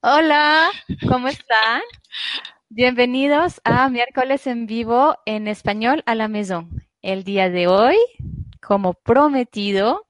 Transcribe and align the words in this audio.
Hola, 0.00 0.70
¿cómo 1.08 1.26
están? 1.26 1.82
Bienvenidos 2.68 3.60
a 3.64 3.88
miércoles 3.88 4.46
en 4.46 4.66
vivo 4.66 5.16
en 5.26 5.48
español 5.48 6.04
a 6.06 6.14
la 6.14 6.28
maison. 6.28 6.86
El 7.00 7.24
día 7.24 7.50
de 7.50 7.66
hoy, 7.66 7.96
como 8.60 8.94
prometido, 8.94 10.06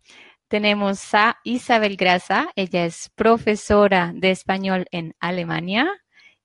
tenemos 0.49 1.15
a 1.15 1.39
Isabel 1.43 1.97
Grasa. 1.97 2.51
Ella 2.55 2.85
es 2.85 3.09
profesora 3.15 4.13
de 4.15 4.31
español 4.31 4.87
en 4.91 5.17
Alemania 5.19 5.91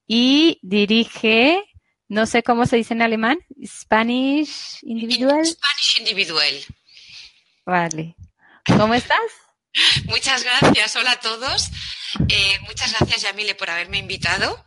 y 0.07 0.59
dirige, 0.61 1.61
no 2.07 2.25
sé 2.27 2.43
cómo 2.43 2.65
se 2.65 2.77
dice 2.77 2.93
en 2.93 3.01
alemán, 3.01 3.39
Spanish 3.65 4.79
Individual. 4.83 5.45
Spanish 5.45 5.99
Individual. 5.99 6.53
Vale. 7.65 8.15
¿Cómo 8.77 8.93
estás? 8.93 9.46
Muchas 10.05 10.43
gracias, 10.43 10.95
hola 10.95 11.11
a 11.11 11.19
todos. 11.19 11.69
Eh, 12.29 12.59
muchas 12.65 12.97
gracias, 12.97 13.21
Yamile, 13.23 13.55
por 13.55 13.69
haberme 13.69 13.97
invitado. 13.97 14.65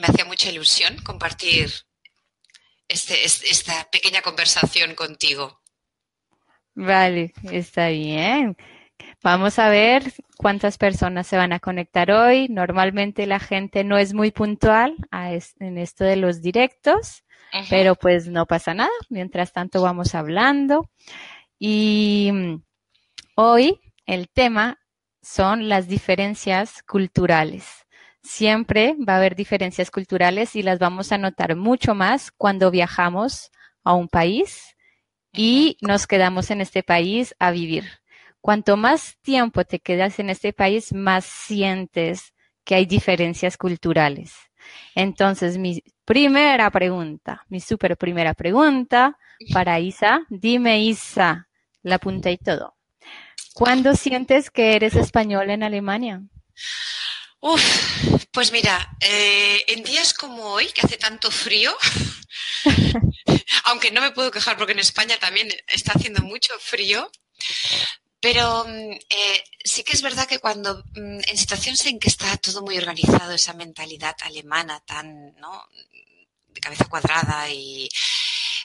Me 0.00 0.06
hacía 0.06 0.24
mucha 0.24 0.50
ilusión 0.50 0.96
compartir 1.02 1.72
este, 2.86 3.24
esta 3.24 3.88
pequeña 3.90 4.22
conversación 4.22 4.94
contigo. 4.94 5.60
Vale, 6.74 7.32
está 7.50 7.88
bien. 7.88 8.56
Vamos 9.22 9.58
a 9.58 9.68
ver 9.68 10.12
cuántas 10.36 10.78
personas 10.78 11.26
se 11.26 11.36
van 11.36 11.52
a 11.52 11.58
conectar 11.58 12.10
hoy. 12.10 12.48
Normalmente 12.48 13.26
la 13.26 13.40
gente 13.40 13.82
no 13.82 13.98
es 13.98 14.14
muy 14.14 14.30
puntual 14.30 14.94
en 15.10 15.78
esto 15.78 16.04
de 16.04 16.16
los 16.16 16.40
directos, 16.40 17.24
pero 17.68 17.96
pues 17.96 18.28
no 18.28 18.46
pasa 18.46 18.74
nada. 18.74 18.90
Mientras 19.08 19.52
tanto 19.52 19.82
vamos 19.82 20.14
hablando. 20.14 20.88
Y 21.58 22.30
mm, 22.32 22.62
hoy 23.34 23.80
el 24.08 24.30
tema 24.30 24.80
son 25.20 25.68
las 25.68 25.86
diferencias 25.86 26.82
culturales. 26.82 27.86
Siempre 28.22 28.96
va 29.06 29.14
a 29.14 29.16
haber 29.18 29.36
diferencias 29.36 29.90
culturales 29.90 30.56
y 30.56 30.62
las 30.62 30.78
vamos 30.78 31.12
a 31.12 31.18
notar 31.18 31.54
mucho 31.56 31.94
más 31.94 32.32
cuando 32.32 32.70
viajamos 32.70 33.50
a 33.84 33.92
un 33.92 34.08
país 34.08 34.74
y 35.32 35.76
nos 35.82 36.06
quedamos 36.06 36.50
en 36.50 36.62
este 36.62 36.82
país 36.82 37.34
a 37.38 37.50
vivir. 37.50 37.84
Cuanto 38.40 38.78
más 38.78 39.18
tiempo 39.20 39.64
te 39.64 39.78
quedas 39.78 40.18
en 40.18 40.30
este 40.30 40.54
país, 40.54 40.94
más 40.94 41.26
sientes 41.26 42.32
que 42.64 42.76
hay 42.76 42.86
diferencias 42.86 43.58
culturales. 43.58 44.32
Entonces, 44.94 45.58
mi 45.58 45.82
primera 46.06 46.70
pregunta, 46.70 47.44
mi 47.48 47.60
super 47.60 47.96
primera 47.98 48.32
pregunta 48.32 49.18
para 49.52 49.78
Isa, 49.80 50.22
dime 50.30 50.80
Isa, 50.80 51.48
la 51.82 51.98
punta 51.98 52.30
y 52.30 52.38
todo. 52.38 52.77
¿Cuándo 53.54 53.94
sientes 53.94 54.50
que 54.50 54.76
eres 54.76 54.94
español 54.94 55.50
en 55.50 55.62
Alemania? 55.62 56.22
Uf, 57.40 57.62
pues 58.32 58.52
mira, 58.52 58.96
eh, 59.00 59.64
en 59.68 59.84
días 59.84 60.12
como 60.12 60.44
hoy, 60.44 60.66
que 60.66 60.80
hace 60.80 60.96
tanto 60.96 61.30
frío, 61.30 61.76
aunque 63.64 63.90
no 63.92 64.00
me 64.00 64.10
puedo 64.10 64.30
quejar 64.30 64.56
porque 64.56 64.72
en 64.72 64.80
España 64.80 65.16
también 65.18 65.48
está 65.68 65.92
haciendo 65.94 66.22
mucho 66.22 66.52
frío, 66.58 67.10
pero 68.20 68.64
mm, 68.66 68.92
eh, 68.92 69.44
sí 69.64 69.84
que 69.84 69.92
es 69.92 70.02
verdad 70.02 70.26
que 70.26 70.40
cuando 70.40 70.84
mm, 70.94 71.20
en 71.26 71.38
situaciones 71.38 71.84
en 71.86 72.00
que 72.00 72.08
está 72.08 72.36
todo 72.38 72.62
muy 72.62 72.76
organizado, 72.76 73.32
esa 73.32 73.54
mentalidad 73.54 74.16
alemana 74.22 74.80
tan, 74.80 75.34
¿no? 75.36 75.64
De 76.48 76.60
cabeza 76.60 76.86
cuadrada 76.86 77.48
y 77.50 77.88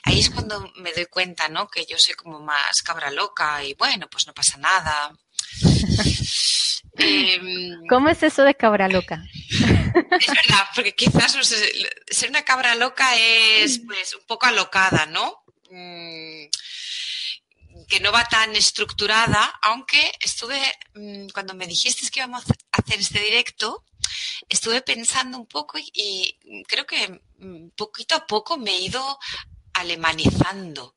ahí 0.04 0.20
es 0.20 0.30
cuando 0.30 0.70
me 0.76 0.92
doy 0.92 1.06
cuenta, 1.06 1.48
¿no? 1.48 1.68
Que 1.68 1.86
yo 1.86 1.98
soy 1.98 2.14
como 2.14 2.40
más 2.40 2.82
cabra 2.82 3.10
loca 3.10 3.64
y 3.64 3.74
bueno, 3.74 4.08
pues 4.10 4.26
no 4.26 4.34
pasa 4.34 4.58
nada. 4.58 5.12
Em, 6.96 7.86
¿Cómo 7.88 8.08
es 8.08 8.22
eso 8.22 8.44
de 8.44 8.54
cabra 8.54 8.88
loca? 8.88 9.24
Es 9.34 10.26
verdad, 10.28 10.68
porque 10.76 10.94
quizás 10.94 11.36
ser 12.06 12.30
una 12.30 12.44
cabra 12.44 12.76
loca 12.76 13.16
es 13.16 13.80
pues 13.80 14.14
un 14.14 14.24
poco 14.26 14.46
alocada, 14.46 15.06
¿no? 15.06 15.44
Mm, 15.70 16.44
que 17.88 18.00
no 18.00 18.12
va 18.12 18.24
tan 18.26 18.54
estructurada, 18.54 19.58
aunque 19.62 20.12
estuve, 20.20 20.60
mm, 20.94 21.30
cuando 21.30 21.54
me 21.54 21.66
dijiste 21.66 22.08
que 22.10 22.20
íbamos 22.20 22.44
a 22.44 22.54
hacer 22.80 23.00
este 23.00 23.20
directo, 23.20 23.84
estuve 24.48 24.80
pensando 24.82 25.36
un 25.38 25.46
poco 25.46 25.78
y 25.78 26.38
creo 26.68 26.86
que 26.86 27.20
mm, 27.38 27.70
poquito 27.76 28.14
a 28.14 28.26
poco 28.26 28.56
me 28.56 28.70
he 28.70 28.80
ido 28.82 29.18
alemanizando. 29.74 30.96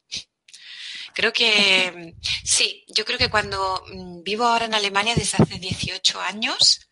Creo 1.13 1.33
que 1.33 2.13
sí, 2.43 2.85
yo 2.87 3.03
creo 3.03 3.17
que 3.17 3.29
cuando 3.29 3.83
mm, 3.87 4.23
vivo 4.23 4.45
ahora 4.45 4.65
en 4.65 4.75
Alemania 4.75 5.15
desde 5.15 5.41
hace 5.41 5.57
18 5.57 6.21
años, 6.21 6.87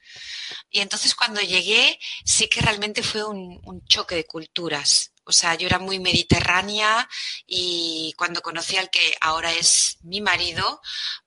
y 0.70 0.80
entonces 0.80 1.16
cuando 1.16 1.42
llegué 1.42 2.00
sí 2.24 2.48
que 2.48 2.62
realmente 2.62 3.04
fue 3.04 3.24
un, 3.24 3.86
choque 3.88 4.16
de 4.16 4.26
culturas. 4.26 5.12
O 5.24 5.32
sea, 5.32 5.56
yo 5.56 5.68
era 5.68 5.80
muy 5.80 6.00
mediterránea 6.00 7.08
y 7.48 8.14
cuando 8.18 8.42
conocí 8.42 8.78
al 8.78 8.90
que 8.90 9.16
ahora 9.22 9.54
es 9.54 9.98
mi 10.02 10.22
marido, 10.22 10.82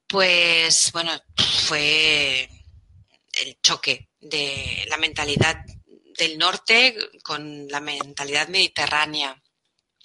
pues 0.07 0.93
bueno, 0.93 1.13
fue 1.67 2.49
el 3.33 3.61
choque 3.63 4.09
de 4.21 4.87
la 4.89 4.97
mentalidad 4.97 5.65
del 6.17 6.37
norte 6.39 6.97
con 7.23 7.69
la 7.69 7.81
mentalidad 7.81 8.49
mediterránea. 8.49 9.41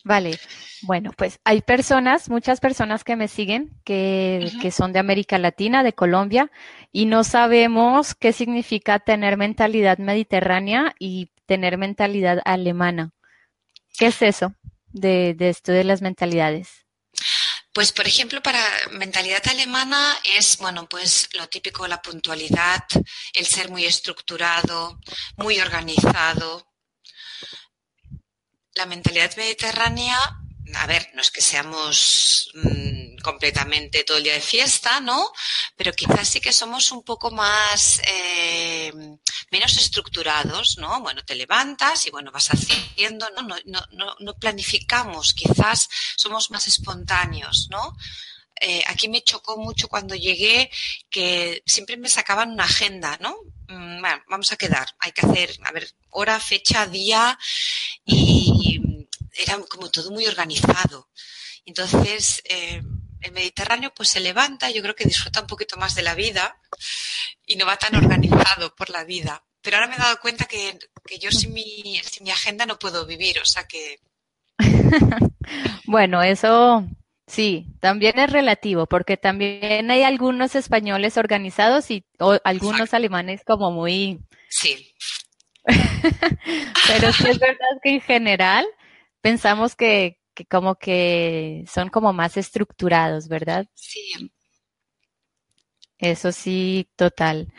Vale, 0.06 0.38
bueno, 0.81 1.12
pues 1.16 1.40
hay 1.46 1.62
personas, 1.62 2.30
muchas 2.30 2.59
personas 2.59 3.06
que 3.06 3.16
me 3.16 3.30
siguen 3.30 3.72
que, 3.86 4.52
que, 4.62 4.69
son 4.69 4.91
de 4.91 5.00
América 5.00 5.38
Latina, 5.38 5.81
de 5.81 5.94
Colombia, 5.94 6.52
y 6.91 7.06
no 7.06 7.24
sabemos 7.24 8.13
qué 8.13 8.34
significa 8.34 9.00
tener 9.00 9.38
mentalidad 9.38 10.00
mediterránea 10.00 10.94
y 11.00 11.31
tener 11.46 11.78
mentalidad 11.78 12.42
alemana. 12.44 13.12
¿Qué 13.97 14.08
es 14.08 14.22
eso 14.22 14.53
de, 14.92 15.36
de 15.36 15.50
esto 15.50 15.72
de 15.72 15.86
las 15.86 16.02
mentalidades? 16.02 16.84
Pues, 17.72 17.92
por 17.92 18.06
ejemplo, 18.06 18.42
para 18.44 18.62
mentalidad 18.92 19.42
alemana 19.47 20.16
es, 20.38 20.58
bueno, 20.58 20.88
pues 20.88 21.30
lo 21.34 21.47
típico, 21.47 21.88
la 21.88 22.02
puntualidad, 22.02 22.84
el 23.34 23.46
ser 23.47 23.72
muy 23.72 23.86
estructurado, 23.86 25.00
muy 25.38 25.59
organizado, 25.59 26.72
la 28.75 28.85
mentalidad 28.85 29.35
mediterránea, 29.38 30.17
a 30.75 30.88
ver, 30.88 31.09
no 31.13 31.22
es 31.22 31.29
que 31.29 31.41
seamos 31.41 32.50
mm, 32.56 33.17
completamente 33.22 34.03
todo 34.03 34.17
el 34.17 34.23
día 34.23 34.34
de 34.34 34.41
fiesta, 34.41 35.00
¿no? 35.00 35.31
Pero 35.75 35.94
quizás 35.94 36.28
sí 36.28 36.41
que 36.41 36.53
somos 36.53 36.91
un 36.91 37.03
poco 37.03 37.31
más, 37.31 38.01
eh, 38.07 38.91
menos 39.51 39.78
estructurados, 39.78 40.78
¿no? 40.78 41.01
Bueno, 41.01 41.23
te 41.23 41.35
levantas 41.35 42.07
y 42.07 42.12
bueno, 42.12 42.31
vas 42.31 42.50
haciendo, 42.50 43.29
¿no? 43.31 43.44
No, 43.44 43.56
no, 43.66 43.85
no, 43.91 44.16
no 44.19 44.33
planificamos, 44.35 45.33
quizás 45.33 45.89
somos 46.16 46.50
más 46.50 46.67
espontáneos, 46.67 47.67
¿no? 47.69 47.95
Eh, 48.66 48.81
aquí 48.88 49.09
me 49.09 49.22
chocó 49.22 49.57
mucho 49.57 49.90
cuando 49.90 50.16
llegué 50.16 50.72
que 51.09 51.62
siempre 51.66 51.97
me 51.97 52.07
sacaban 52.07 52.51
una 52.51 52.63
agenda, 52.63 53.18
¿no? 53.19 53.35
Mm, 53.68 54.00
bueno, 54.00 54.24
vamos 54.30 54.54
a 54.54 54.56
quedar, 54.56 54.88
hay 55.00 55.12
que 55.12 55.25
hacer, 55.25 55.51
a 55.65 55.74
ver, 55.74 55.92
hora, 56.12 56.39
fecha, 56.39 56.88
día 56.88 57.38
y 58.06 58.80
era 59.36 59.57
como 59.68 59.92
todo 59.92 60.12
muy 60.12 60.27
organizado. 60.27 61.10
Entonces, 61.65 62.42
eh, 62.45 62.81
el 63.19 63.31
Mediterráneo 63.33 63.94
pues 63.94 64.07
se 64.12 64.21
levanta, 64.21 64.71
yo 64.71 64.81
creo 64.81 64.95
que 64.95 65.10
disfruta 65.10 65.42
un 65.42 65.48
poquito 65.48 65.75
más 65.75 65.94
de 65.94 66.04
la 66.04 66.15
vida 66.15 66.57
y 67.45 67.57
no 67.57 67.65
va 67.65 67.75
tan 67.75 67.95
organizado 67.95 68.74
por 68.77 68.89
la 68.89 69.04
vida. 69.04 69.44
Pero 69.62 69.75
ahora 69.75 69.89
me 69.89 69.95
he 69.95 70.00
dado 70.00 70.21
cuenta 70.21 70.45
que, 70.45 70.80
yo 71.19 71.31
sin 71.31 71.51
mi 71.51 72.31
agenda 72.31 72.65
no 72.65 72.80
puedo 72.80 73.06
vivir, 73.06 73.39
o 73.39 73.45
sea 73.45 73.68
que... 73.68 74.00
bueno, 75.86 76.24
eso 76.24 76.88
Sí, 77.25 77.68
también 77.80 78.20
es 78.20 78.31
relativo, 78.31 78.86
porque 78.86 79.16
también 79.18 79.90
hay 79.90 80.04
algunos 80.04 80.56
españoles 80.56 81.18
organizados 81.18 81.90
y 81.90 82.06
algunos 82.44 82.94
alemanes 82.94 83.44
como 83.46 83.72
muy... 83.72 84.20
Sí. 84.50 84.94
Pero 85.66 87.14
sí 87.14 87.30
es 87.30 87.40
verdad 87.40 87.80
que 87.81 87.92
en 87.92 88.02
general 88.02 88.66
pensamos 89.22 89.75
que, 89.75 90.20
que 90.34 90.46
como 90.46 90.75
que 90.75 91.64
son 91.72 91.90
como 91.90 92.12
más 92.12 92.36
estructurados, 92.36 93.30
¿verdad? 93.30 93.66
Sí. 93.74 94.31
Eso 95.98 96.34
sí, 96.34 96.90
total. 96.98 97.54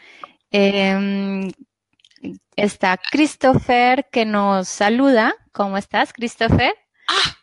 Em, 0.50 1.50
está 2.56 2.98
Christopher 3.10 4.06
que 4.12 4.26
nos 4.26 4.68
saluda. 4.68 5.34
¿Cómo 5.52 5.78
estás, 5.78 6.12
Christopher? 6.12 6.74
Ah. 7.08 7.36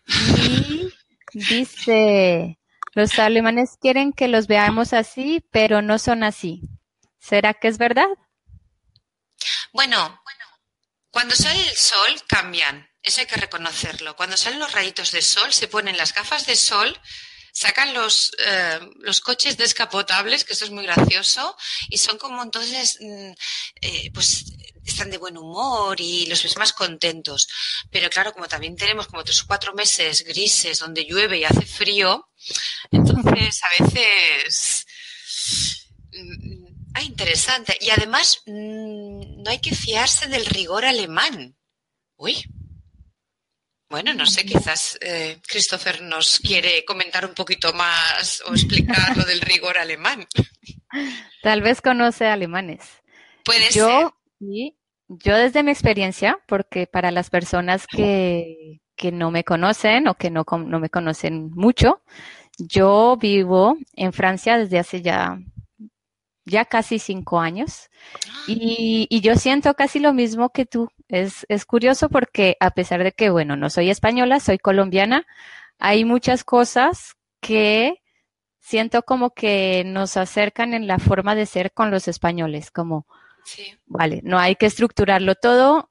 Y 0.48 0.92
dice, 1.33 2.60
los 2.94 3.18
alemanes 3.19 3.78
quieren 3.80 4.13
que 4.13 4.28
los 4.28 4.48
veamos 4.48 4.94
así, 4.94 5.45
pero 5.51 5.81
no 5.81 6.00
son 6.00 6.24
así. 6.24 6.62
¿Será 7.19 7.54
que 7.54 7.68
es 7.68 7.78
verdad? 7.78 8.07
Bueno, 9.74 10.22
cuando 11.12 11.36
sale 11.36 11.60
el 11.62 11.75
sol 11.75 12.22
cambian, 12.28 12.89
eso 13.04 13.19
hay 13.19 13.25
que 13.25 13.36
reconocerlo. 13.36 14.16
Cuando 14.16 14.38
salen 14.38 14.60
los 14.60 14.72
rayitos 14.72 15.12
de 15.12 15.22
sol, 15.22 15.51
se 15.54 15.68
ponen 15.68 15.98
las 15.98 16.13
gafas 16.13 16.45
de 16.45 16.56
sol, 16.56 17.00
sacan 17.54 17.94
los, 17.94 18.31
eh, 18.39 18.80
los 19.00 19.22
coches 19.22 19.57
descapotables, 19.57 20.45
que 20.45 20.54
eso 20.54 20.66
es 20.66 20.72
muy 20.72 20.84
gracioso, 20.84 21.57
y 21.89 21.98
son 21.98 22.18
como 22.18 22.42
entonces, 22.42 22.98
mm, 23.01 23.31
eh, 23.81 24.12
pues 24.13 24.45
están 24.86 25.10
de 25.12 25.18
buen 25.18 25.38
humor 25.38 26.00
y 26.00 26.25
los 26.25 26.44
ves 26.44 26.57
más 26.57 26.74
contentos. 26.74 27.48
Pero 27.89 28.10
claro, 28.10 28.33
como 28.33 28.48
también 28.48 28.75
tenemos 28.75 29.07
como 29.07 29.24
tres 29.24 29.42
o 29.42 29.48
cuatro 29.48 29.74
meses 29.74 30.24
grises 30.24 30.80
donde 30.80 31.06
llueve 31.06 31.39
y 31.39 31.44
hace 31.44 31.66
frío, 31.66 32.30
entonces 32.92 33.62
a 33.63 33.83
veces 33.83 34.86
mm, 36.13 36.72
Ah, 36.94 37.04
interesante. 37.04 37.78
Y 37.80 37.89
además, 37.89 38.44
mm, 38.45 39.44
no 39.44 39.50
hay 39.50 39.60
que 39.60 39.74
fiarse 39.75 40.28
del 40.28 40.45
rigor 40.45 40.86
alemán. 40.86 41.56
Uy. 42.18 42.44
Bueno, 43.89 44.13
no 44.13 44.25
sé, 44.25 44.45
quizás 44.45 44.98
eh, 45.01 45.39
Christopher 45.45 46.01
nos 46.01 46.39
quiere 46.39 46.86
comentar 46.86 47.25
un 47.25 47.34
poquito 47.34 47.74
más 47.74 48.42
o 48.45 48.54
explicar 48.54 49.18
lo 49.18 49.25
del 49.25 49.42
rigor 49.42 49.77
alemán. 49.77 50.25
Tal 51.42 51.62
vez 51.62 51.81
conoce 51.81 52.27
alemanes. 52.27 52.81
Puede 53.44 53.69
yo, 53.72 54.16
ser. 54.42 54.74
yo 55.08 55.36
desde 55.36 55.64
mi 55.64 55.72
experiencia, 55.72 56.40
porque 56.48 56.88
para 56.88 57.12
las 57.12 57.30
personas 57.30 57.88
que, 57.88 58.82
que 58.96 59.12
no 59.12 59.32
me 59.32 59.44
conocen 59.44 60.08
o 60.08 60.16
que 60.16 60.30
no, 60.30 60.46
no 60.66 60.80
me 60.80 60.90
conocen 60.90 61.52
mucho, 61.52 62.02
yo 62.58 63.18
vivo 63.18 63.78
en 63.94 64.14
Francia 64.14 64.58
desde 64.58 64.80
hace 64.80 65.02
ya 65.02 65.40
ya 66.46 66.66
casi 66.66 67.00
cinco 67.00 67.40
años. 67.40 67.90
Y, 68.48 69.08
yo 69.22 69.36
siento 69.36 69.74
casi 69.74 70.00
lo 70.00 70.14
mismo 70.14 70.50
que 70.50 70.66
tú. 70.66 70.90
Es, 71.08 71.46
es 71.50 71.66
curioso 71.66 72.10
porque 72.10 72.58
a 72.60 72.72
pesar 72.72 73.04
de 73.04 73.12
que, 73.12 73.30
bueno, 73.30 73.56
no 73.56 73.70
soy 73.70 73.90
española, 73.90 74.40
soy 74.40 74.58
colombiana, 74.58 75.26
hay 75.80 76.06
muchas 76.06 76.44
cosas 76.44 77.16
que 77.42 78.02
siento 78.60 79.04
como 79.04 79.32
que 79.32 79.84
nos 79.86 80.18
acercan 80.18 80.74
en 80.74 80.88
la 80.88 81.00
forma 81.00 81.36
de 81.36 81.46
ser 81.46 81.72
con 81.74 81.92
los 81.92 82.08
españoles, 82.08 82.72
como, 82.72 83.08
vale, 83.86 84.22
no 84.24 84.40
hay 84.40 84.56
que 84.56 84.66
estructurarlo 84.66 85.36
todo. 85.36 85.90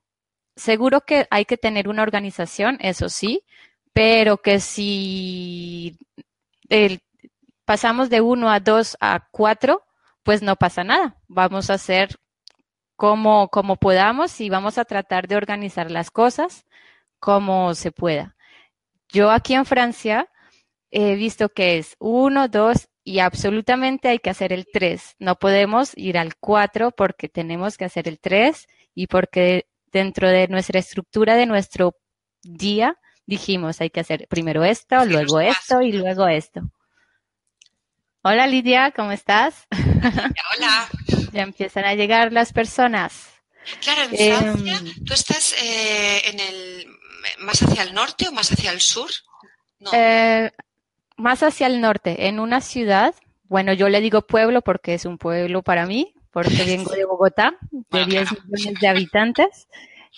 Seguro 0.57 1.03
que 1.03 1.27
hay 1.31 1.45
que 1.45 1.57
tener 1.57 1.89
una 1.89 2.03
organización, 2.03 2.77
eso 2.81 3.09
sí, 3.09 3.45
pero 3.93 4.39
que 4.39 4.61
si 4.61 5.97
pasamos 7.65 8.11
de 8.11 8.21
uno 8.21 8.51
a 8.51 8.61
dos 8.61 8.97
a 9.01 9.29
cuatro, 9.31 9.85
pues 10.23 10.43
no 10.43 10.57
pasa 10.57 10.85
nada. 10.85 11.17
Vamos 11.29 11.71
a 11.71 11.75
hacer 11.75 12.17
como, 12.97 13.49
como 13.49 13.77
podamos 13.77 14.41
y 14.43 14.51
vamos 14.51 14.77
a 14.77 14.85
tratar 14.85 15.27
de 15.27 15.37
organizar 15.37 15.91
las 15.91 16.11
cosas 16.11 16.67
como 17.19 17.75
se 17.75 17.93
pueda. 17.93 18.37
Yo 19.09 19.31
aquí 19.31 19.55
en 19.55 19.65
Francia 19.65 20.29
he 20.91 21.15
visto 21.15 21.49
que 21.49 21.79
es 21.79 21.97
uno, 21.99 22.49
dos 22.49 22.90
y 23.05 23.21
absolutamente 23.21 24.09
hay 24.09 24.19
que 24.19 24.31
hacer 24.31 24.53
el 24.53 24.67
tres. 24.73 25.17
No 25.19 25.37
podemos 25.37 25.93
ir 25.97 26.19
al 26.19 26.37
cuatro 26.37 26.91
porque 26.91 27.29
tenemos 27.29 27.77
que 27.77 27.85
hacer 27.85 28.09
el 28.09 28.19
tres 28.19 28.67
y 28.95 29.07
porque 29.07 29.67
dentro 29.87 30.29
de 30.29 30.49
nuestra 30.49 30.79
estructura 30.79 31.35
de 31.35 31.47
nuestro 31.47 31.97
día 32.43 32.97
dijimos 33.27 33.81
hay 33.81 33.91
que 33.91 34.01
hacer 34.01 34.27
primero 34.29 34.65
esto, 34.65 35.05
luego 35.05 35.41
esto 35.41 35.83
y 35.83 35.93
luego 35.93 36.27
esto. 36.29 36.61
Hola 38.23 38.47
Lidia, 38.47 38.93
¿cómo 38.95 39.13
estás? 39.13 39.67
Hola. 40.57 40.89
ya 41.33 41.43
empiezan 41.43 41.85
a 41.87 41.95
llegar 41.95 42.33
las 42.33 42.53
personas. 42.53 43.29
Claro, 43.81 44.03
en 44.11 44.37
Francia, 44.39 44.77
em, 44.79 45.05
¿tú 45.05 45.15
estás 45.15 45.55
eh, 45.63 46.23
en 46.29 46.41
el 46.41 46.87
más 47.39 47.63
hacia 47.63 47.83
el 47.83 47.95
norte 47.95 48.29
o 48.29 48.33
más 48.33 48.51
hacia 48.53 48.73
el 48.73 48.81
sur? 48.81 49.11
Eh, 49.93 50.51
más 51.21 51.43
hacia 51.43 51.67
el 51.67 51.81
norte, 51.81 52.29
en 52.29 52.41
una 52.41 52.61
ciudad. 52.61 53.15
Bueno, 53.45 53.73
yo 53.73 53.89
le 53.89 54.01
digo 54.01 54.23
pueblo 54.23 54.63
porque 54.63 54.95
es 54.95 55.05
un 55.05 55.19
pueblo 55.19 55.63
para 55.63 55.87
mí, 55.87 56.15
porque 56.31 56.65
vengo 56.65 56.93
de 56.93 57.05
Bogotá, 57.05 57.55
de 57.71 58.05
10 58.05 58.29
millones 58.49 58.81
de 58.81 58.89
habitantes, 58.89 59.69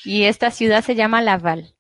y 0.05 0.25
esta 0.25 0.51
ciudad 0.51 0.85
se 0.85 0.95
llama 0.95 1.23
Laval. 1.23 1.75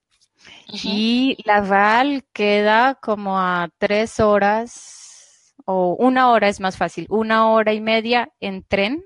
Y 0.72 1.36
Laval 1.44 2.24
queda 2.32 2.94
como 2.96 3.38
a 3.38 3.68
tres 3.78 4.20
horas 4.20 5.54
o 5.64 5.94
una 5.98 6.30
hora 6.30 6.48
es 6.48 6.60
más 6.60 6.76
fácil, 6.76 7.06
una 7.08 7.48
hora 7.50 7.72
y 7.72 7.80
media 7.80 8.32
en 8.40 8.64
tren 8.64 9.04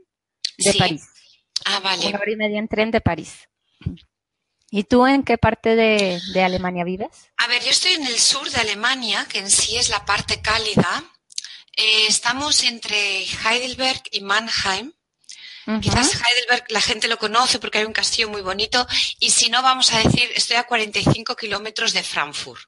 de 0.59 0.75
París. 0.75 1.09
Ah, 1.65 1.81
vale. 1.83 2.07
Una 2.07 2.19
hora 2.19 2.31
y 2.31 2.37
media 2.37 2.59
en 2.59 2.69
tren 2.69 2.91
de 2.91 3.01
París. 3.01 3.49
¿Y 4.71 4.85
tú 4.85 5.07
en 5.07 5.23
qué 5.23 5.39
parte 5.39 5.77
de, 5.77 6.21
Alemania 6.43 6.85
vives? 6.85 7.31
A 7.37 7.47
ver, 7.47 7.63
yo 7.63 7.71
estoy 7.71 7.93
en 7.93 8.07
el 8.07 8.19
sur 8.19 8.51
de 8.51 8.61
Alemania, 8.61 9.27
que 9.29 9.39
en 9.39 9.51
sí 9.51 9.77
es 9.77 9.89
la 9.89 10.05
parte 10.05 10.41
cálida. 10.41 11.05
Eh, 11.77 12.07
estamos 12.09 12.63
entre 12.65 13.25
Heidelberg 13.25 14.03
y 14.11 14.21
Mannheim. 14.21 14.93
Quizás 15.83 16.15
Heidelberg 16.15 16.65
la 16.69 16.81
gente 16.81 17.09
lo 17.09 17.19
conoce 17.19 17.59
porque 17.59 17.79
hay 17.79 17.85
un 17.85 17.93
castillo 17.93 18.29
muy 18.29 18.43
bonito. 18.43 18.87
Y 19.19 19.31
si 19.31 19.51
no, 19.51 19.63
vamos 19.63 19.93
a 19.93 19.99
decir, 19.99 20.31
estoy 20.35 20.57
a 20.57 20.65
45 20.65 21.35
kilómetros 21.35 21.93
de 21.93 22.03
Frankfurt. 22.03 22.63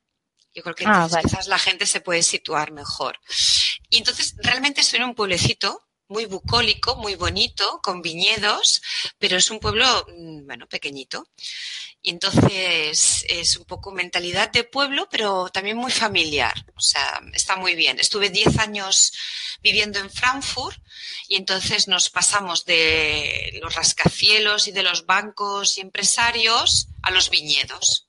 Yo 0.53 0.62
creo 0.62 0.75
que 0.75 0.85
ah, 0.87 1.09
quizás 1.23 1.47
la 1.47 1.59
gente 1.59 1.87
se 1.87 2.00
puede 2.00 2.23
situar 2.23 2.73
mejor. 2.73 3.21
Y 3.89 3.99
entonces 3.99 4.35
realmente 4.39 4.81
estoy 4.81 4.99
en 4.99 5.05
un 5.05 5.15
pueblecito 5.15 5.88
muy 6.09 6.25
bucólico, 6.25 6.97
muy 6.97 7.15
bonito, 7.15 7.81
con 7.83 8.03
viñedos, 8.03 8.83
pero 9.19 9.37
es 9.37 9.51
un 9.51 9.61
pueblo, 9.61 9.85
mm, 10.09 10.47
bueno, 10.47 10.67
pequeñito. 10.67 11.29
Y 12.01 12.11
entonces 12.11 13.27
es 13.29 13.57
un 13.57 13.65
poco 13.65 13.93
mentalidad 13.93 14.51
de 14.51 14.65
pueblo, 14.65 15.09
pero 15.11 15.49
también 15.51 15.77
muy 15.77 15.91
familiar. 15.91 16.55
O 16.75 16.81
sea, 16.81 17.21
está 17.35 17.57
muy 17.57 17.75
bien. 17.75 17.99
Estuve 17.99 18.31
10 18.31 18.59
años 18.59 19.13
viviendo 19.63 19.99
en 19.99 20.09
Frankfurt 20.09 20.79
y 21.29 21.37
entonces 21.37 21.89
nos 21.89 22.09
pasamos 22.09 22.65
de 22.65 23.59
los 23.61 23.75
rascacielos 23.75 24.69
y 24.69 24.73
de 24.73 24.85
los 24.85 25.07
bancos 25.07 25.79
y 25.79 25.81
empresarios 25.81 26.88
a 27.03 27.11
los 27.11 27.31
viñedos. 27.31 28.09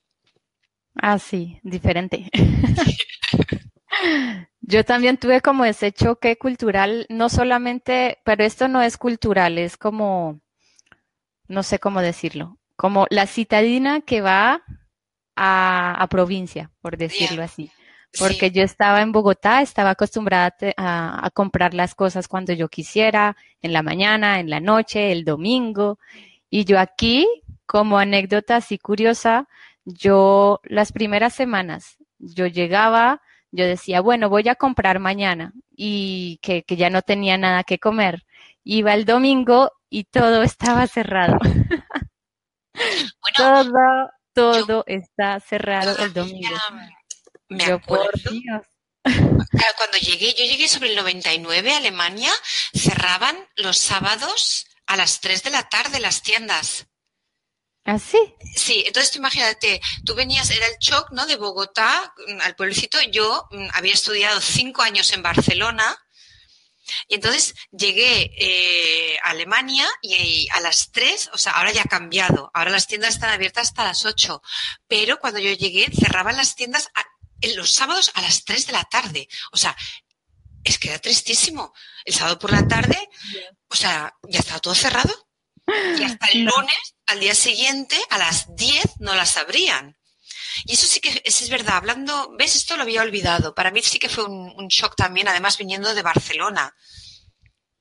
Ah, 0.95 1.17
sí, 1.17 1.59
diferente. 1.63 2.29
Yo 4.69 4.85
también 4.85 5.17
tuve 5.17 5.41
como 5.41 5.65
ese 5.65 5.91
choque 5.91 6.37
cultural, 6.37 7.07
no 7.09 7.27
solamente, 7.29 8.19
pero 8.23 8.43
esto 8.43 8.67
no 8.67 8.83
es 8.83 8.97
cultural, 8.97 9.57
es 9.57 9.77
como, 9.77 10.41
no 11.47 11.63
sé 11.63 11.79
cómo 11.79 12.01
decirlo, 12.01 12.59
como 12.75 13.07
la 13.09 13.25
citadina 13.25 14.01
que 14.01 14.21
va 14.21 14.61
a, 15.35 16.07
provincia, 16.11 16.69
por 16.81 16.97
decirlo 16.97 17.41
así. 17.41 17.71
Porque 18.19 18.51
yo 18.51 18.61
estaba 18.61 19.01
en 19.01 19.11
Bogotá, 19.11 19.63
estaba 19.63 19.89
acostumbrada 19.89 20.55
a, 20.77 21.25
a, 21.25 21.29
comprar 21.31 21.73
las 21.73 21.95
cosas 21.95 22.27
cuando 22.27 22.53
yo 22.53 22.69
quisiera, 22.69 23.35
en 23.63 23.73
la 23.73 23.81
mañana, 23.81 24.39
en 24.39 24.51
la 24.51 24.59
noche, 24.59 25.11
el 25.11 25.25
domingo. 25.25 25.97
Y 26.51 26.65
yo 26.65 26.79
aquí, 26.79 27.27
como 27.65 27.97
anécdota 27.97 28.57
así 28.57 28.77
curiosa, 28.77 29.47
yo 29.83 30.61
las 30.63 30.91
primeras 30.91 31.33
semanas, 31.33 31.97
yo 32.19 32.45
llegaba, 32.45 33.23
yo 33.51 33.65
decía, 33.65 34.01
bueno, 34.01 34.29
voy 34.29 34.47
a 34.47 34.55
comprar 34.55 34.99
mañana 34.99 35.53
y 35.75 36.39
que, 36.41 36.63
ya 36.67 36.89
no 36.89 37.01
tenía 37.01 37.37
nada 37.37 37.63
que 37.63 37.79
comer. 37.79 38.25
Iba 38.63 38.93
el 38.93 39.05
domingo 39.05 39.71
y 39.89 40.03
todo 40.05 40.43
estaba 40.43 40.87
cerrado. 40.87 41.39
todo, 43.35 44.11
todo 44.33 44.83
está 44.87 45.39
cerrado 45.39 45.97
el 46.03 46.13
domingo. 46.13 46.55
Me 47.49 47.65
acuerdo. 47.65 48.31
Cuando 49.03 49.97
llegué, 50.01 50.33
yo 50.37 50.45
llegué 50.45 50.67
sobre 50.67 50.89
el 50.89 50.95
99 50.95 51.73
a 51.73 51.77
Alemania, 51.77 52.31
cerraban 52.73 53.35
los 53.55 53.77
sábados 53.77 54.67
a 54.85 54.97
las 54.97 55.21
3 55.21 55.43
de 55.43 55.49
la 55.51 55.69
tarde 55.69 55.99
las 55.99 56.21
tiendas. 56.21 56.88
¿Ah, 57.89 57.97
sí? 57.97 58.35
Entonces 58.85 59.15
imagínate, 59.15 59.81
tú 60.05 60.13
venías, 60.13 60.51
era 60.51 60.67
el 60.67 60.77
shock, 60.79 61.09
¿no? 61.09 61.25
De 61.25 61.37
Bogotá 61.37 62.13
mm, 62.27 62.41
al 62.41 62.55
pueblecito. 62.55 63.01
Yo 63.11 63.47
mm, 63.49 63.69
había 63.73 63.93
estudiado 63.93 64.39
cinco 64.41 64.83
años 64.83 65.11
en 65.11 65.23
Barcelona 65.23 65.97
y 67.07 67.15
entonces 67.15 67.55
llegué 67.71 68.29
eh, 68.37 69.17
a 69.23 69.31
Alemania 69.31 69.87
y, 70.03 70.47
a 70.51 70.59
las 70.59 70.91
tres, 70.91 71.31
o 71.33 71.39
sea, 71.39 71.53
ahora 71.53 71.71
ya 71.71 71.81
ha 71.81 71.85
cambiado. 71.85 72.51
Ahora 72.53 72.69
las 72.69 72.85
tiendas 72.85 73.15
están 73.15 73.31
abiertas 73.31 73.69
hasta 73.69 73.85
las 73.85 74.05
ocho. 74.05 74.43
Pero 74.87 75.19
cuando 75.19 75.39
yo 75.39 75.51
llegué, 75.53 75.87
cerraban 75.91 76.37
las 76.37 76.53
tiendas 76.53 76.89
en 77.41 77.55
los 77.55 77.73
sábados 77.73 78.11
a 78.13 78.21
las 78.21 78.45
tres 78.45 78.67
de 78.67 78.73
la 78.73 78.83
tarde. 78.83 79.27
O 79.51 79.57
sea, 79.57 79.75
es 80.63 80.77
que 80.77 80.89
era 80.89 80.99
tristísimo. 80.99 81.73
El 82.05 82.13
sábado 82.13 82.37
por 82.37 82.51
la 82.51 82.67
tarde, 82.67 83.09
o 83.67 83.75
sea, 83.75 84.13
ya 84.27 84.41
estaba 84.41 84.59
todo 84.59 84.75
cerrado. 84.75 85.28
Y 85.97 86.03
hasta 86.03 86.27
el 86.27 86.43
lunes, 86.43 86.95
al 87.07 87.19
día 87.19 87.35
siguiente, 87.35 87.95
a 88.09 88.17
las 88.17 88.55
10 88.55 88.99
no 88.99 89.15
las 89.15 89.37
abrían. 89.37 89.97
Y 90.65 90.73
eso 90.73 90.87
sí 90.87 90.99
que 90.99 91.21
es, 91.23 91.49
verdad, 91.49 91.77
hablando, 91.77 92.35
ves, 92.37 92.55
esto 92.55 92.75
lo 92.75 92.83
había 92.83 93.01
olvidado. 93.01 93.55
Para 93.55 93.71
mí 93.71 93.81
sí 93.81 93.99
que 93.99 94.09
fue 94.09 94.25
un, 94.25 94.53
un 94.57 94.67
shock 94.67 94.95
también, 94.95 95.27
además 95.27 95.57
viniendo 95.57 95.93
de 95.93 96.01
Barcelona. 96.01 96.75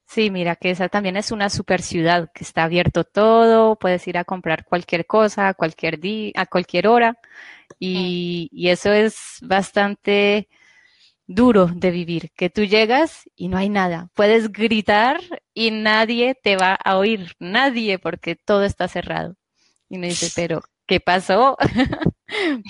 Sí, 0.08 0.30
mira 0.30 0.56
que 0.56 0.70
esa 0.70 0.88
también 0.88 1.16
es 1.16 1.30
una 1.32 1.50
super 1.50 1.82
ciudad 1.82 2.30
que 2.34 2.42
está 2.42 2.64
abierto 2.64 3.04
todo, 3.04 3.76
puedes 3.76 4.08
ir 4.08 4.16
a 4.16 4.24
comprar 4.24 4.64
cualquier 4.64 5.04
cosa 5.06 5.48
a 5.48 5.54
cualquier 5.54 6.00
día, 6.00 6.32
a 6.34 6.46
cualquier 6.46 6.88
hora 6.88 7.18
y, 7.78 8.48
y, 8.50 8.70
eso 8.70 8.90
es 8.90 9.36
bastante 9.42 10.48
duro 11.28 11.66
de 11.66 11.90
vivir, 11.92 12.32
que 12.34 12.50
tú 12.50 12.64
llegas 12.64 13.28
y 13.36 13.48
no 13.48 13.58
hay 13.58 13.68
nada, 13.68 14.08
puedes 14.14 14.50
gritar 14.50 15.20
y 15.54 15.70
nadie 15.70 16.34
te 16.34 16.56
va 16.56 16.74
a 16.74 16.96
oír, 16.96 17.34
nadie 17.38 17.98
porque 17.98 18.34
todo 18.34 18.64
está 18.64 18.88
cerrado. 18.88 19.36
Y 19.88 19.98
me 19.98 20.08
dice, 20.08 20.30
pero 20.34 20.62
¿qué 20.86 21.00
pasó? 21.00 21.56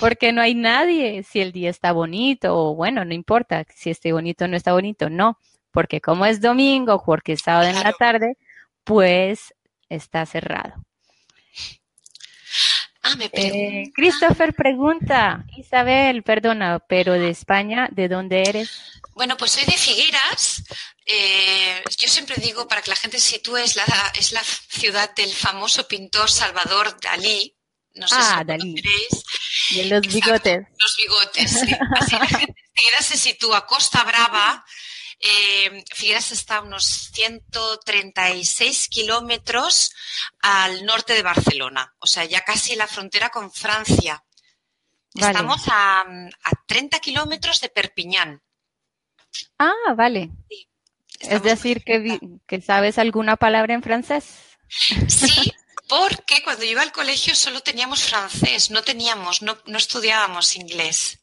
porque 0.00 0.32
no 0.32 0.42
hay 0.42 0.54
nadie, 0.54 1.22
si 1.22 1.40
el 1.40 1.52
día 1.52 1.70
está 1.70 1.92
bonito 1.92 2.56
o 2.56 2.74
bueno, 2.74 3.04
no 3.04 3.14
importa 3.14 3.64
si 3.74 3.90
esté 3.90 4.12
bonito 4.12 4.44
o 4.44 4.48
no 4.48 4.56
está 4.56 4.72
bonito, 4.72 5.08
no, 5.08 5.38
porque 5.70 6.00
como 6.00 6.26
es 6.26 6.40
domingo, 6.40 7.02
porque 7.04 7.34
es 7.34 7.40
sábado 7.42 7.68
en 7.68 7.76
la 7.82 7.92
tarde, 7.92 8.36
pues 8.84 9.54
está 9.88 10.26
cerrado. 10.26 10.74
Ah, 13.08 13.16
me 13.16 13.30
eh, 13.32 13.90
Christopher 13.94 14.54
pregunta, 14.54 15.44
Isabel, 15.56 16.22
perdona, 16.22 16.78
pero 16.78 17.14
de 17.14 17.30
España, 17.30 17.88
¿de 17.90 18.08
dónde 18.08 18.42
eres? 18.42 18.70
Bueno, 19.14 19.36
pues 19.36 19.52
soy 19.52 19.64
de 19.64 19.78
Figueras. 19.78 20.62
Eh, 21.06 21.82
yo 21.98 22.06
siempre 22.06 22.36
digo, 22.36 22.68
para 22.68 22.82
que 22.82 22.90
la 22.90 22.96
gente 22.96 23.18
se 23.18 23.30
sitúe, 23.30 23.56
es 23.56 23.76
la, 23.76 23.84
es 24.18 24.32
la 24.32 24.42
ciudad 24.44 25.14
del 25.14 25.32
famoso 25.32 25.88
pintor 25.88 26.30
Salvador 26.30 27.00
Dalí. 27.00 27.54
No 27.94 28.06
sé 28.06 28.14
ah, 28.18 28.38
si 28.40 28.44
Dalí. 28.44 28.74
Y 29.70 29.84
los 29.84 30.02
bigotes. 30.02 30.66
Los 30.78 30.96
bigotes, 30.96 31.50
sí. 31.50 31.66
Así 31.98 32.12
la 32.16 32.26
gente 32.26 32.52
de 32.52 32.70
Figueras 32.74 33.06
se 33.06 33.16
sitúa 33.16 33.66
Costa 33.66 34.04
Brava, 34.04 34.64
eh, 35.20 35.84
Figueras 35.92 36.32
está 36.32 36.56
a 36.56 36.62
unos 36.62 36.84
136 37.12 38.88
kilómetros 38.88 39.92
al 40.40 40.84
norte 40.84 41.14
de 41.14 41.22
Barcelona, 41.22 41.94
o 41.98 42.06
sea, 42.06 42.24
ya 42.24 42.42
casi 42.42 42.76
la 42.76 42.86
frontera 42.86 43.30
con 43.30 43.50
Francia. 43.50 44.24
Vale. 45.14 45.32
Estamos 45.32 45.62
a, 45.68 46.00
a 46.00 46.64
30 46.66 47.00
kilómetros 47.00 47.60
de 47.60 47.68
Perpiñán. 47.70 48.42
Ah, 49.58 49.94
vale. 49.96 50.30
Sí, 50.48 50.68
Es 51.20 51.42
decir, 51.42 51.82
que, 51.82 52.60
sabes 52.60 52.98
alguna 52.98 53.36
palabra 53.36 53.74
en 53.74 53.82
francés. 53.82 54.56
Sí, 54.68 55.52
porque 55.88 56.42
cuando 56.44 56.64
yo 56.64 56.70
iba 56.72 56.82
al 56.82 56.92
colegio 56.92 57.34
solo 57.34 57.60
teníamos 57.60 58.04
francés, 58.04 58.70
no 58.70 58.82
teníamos, 58.82 59.42
no, 59.42 59.58
no 59.66 59.78
estudiábamos 59.78 60.56
inglés. 60.56 61.20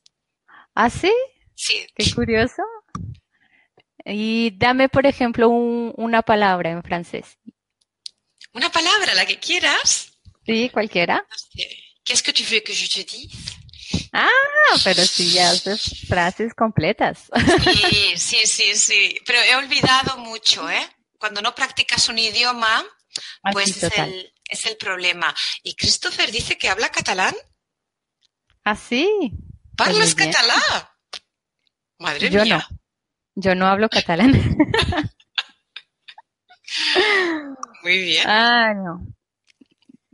¿Ah, 0.73 0.89
sí? 0.89 1.13
Sí, 1.55 1.87
Qué 1.95 2.11
curioso. 2.13 2.61
Y 4.05 4.51
dame, 4.57 4.88
por 4.89 5.05
ejemplo, 5.05 5.50
un- 5.50 5.93
una 5.97 6.21
palabra 6.21 6.69
en 6.71 6.83
francés. 6.83 7.38
una 8.53 8.71
palabra, 8.71 9.13
la 9.15 9.25
que 9.25 9.38
quieras. 9.39 10.12
Sí, 10.45 10.69
cualquiera. 10.69 11.25
Qu'est-ce 12.05 12.24
que 12.24 12.31
tu 12.31 12.43
veux 12.43 12.62
que 12.63 12.74
je 12.74 12.88
te 12.88 13.03
dise? 13.03 13.35
Ah, 14.13 14.29
pero 14.83 15.03
sí, 15.05 15.31
ya 15.33 15.50
haces 15.51 16.05
frases 16.07 16.53
completas. 16.53 17.29
Sí, 17.63 18.13
sí, 18.17 18.45
sí, 18.45 18.75
sí. 18.75 19.17
Pero 19.25 19.39
he 19.41 19.55
olvidado 19.55 20.17
mucho, 20.17 20.69
¿eh? 20.69 20.88
Cuando 21.17 21.41
no 21.41 21.53
practicas 21.55 22.07
un 22.09 22.17
idioma, 22.19 22.83
pues 23.51 23.71
Así, 23.71 23.85
es 23.88 23.97
el, 23.97 24.33
es 24.50 24.65
el 24.65 24.77
problema. 24.77 25.33
Y 25.63 25.75
Christopher 25.75 26.31
dice 26.31 26.57
que 26.57 26.69
habla 26.69 26.89
catalán. 26.89 27.35
¿Ah, 28.63 28.75
sí? 28.75 29.09
Pues 29.75 29.89
¿Parlas 29.89 30.15
bien. 30.15 30.31
catalán? 30.31 30.88
Madre 32.00 32.29
Yo 32.29 32.43
mía. 32.43 32.65
no. 32.69 32.75
Yo 33.36 33.56
no 33.56 33.68
hablo 33.68 33.89
catalán. 33.89 34.34
Muy 37.84 37.98
bien. 38.00 38.24
Ah, 38.27 38.74
no. 38.75 39.06